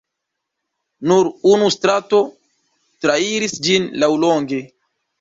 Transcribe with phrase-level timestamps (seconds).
[1.11, 2.23] Nur unu strato
[3.07, 4.65] trairis ĝin laŭlonge.